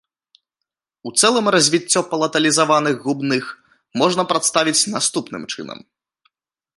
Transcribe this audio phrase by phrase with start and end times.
[1.09, 3.43] У цэлым развіццё палаталізаваных губных
[4.03, 5.79] можна прадставіць наступным чынам.